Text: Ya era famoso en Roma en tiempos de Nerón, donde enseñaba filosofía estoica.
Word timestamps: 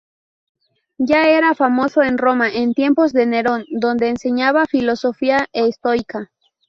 Ya 0.97 1.27
era 1.27 1.53
famoso 1.53 2.01
en 2.01 2.17
Roma 2.17 2.49
en 2.49 2.73
tiempos 2.73 3.13
de 3.13 3.27
Nerón, 3.27 3.65
donde 3.69 4.09
enseñaba 4.09 4.65
filosofía 4.65 5.45
estoica. 5.53 6.31